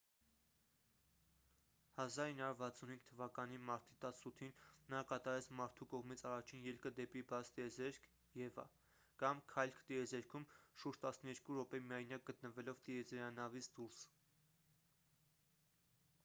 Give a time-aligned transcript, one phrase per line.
[2.03, 4.55] 1965 թվականի մարտի 18-ին
[4.93, 8.09] նա կատարեց մարդու կողմից առաջին ելքը դեպի բաց տիեզերք
[8.47, 8.65] eva
[9.25, 10.49] կամ «քայլք տիեզերքում»՝
[10.83, 14.01] շուրջ տասներկու րոպե միայնակ գտնվելով տիեզերանավից դուրս։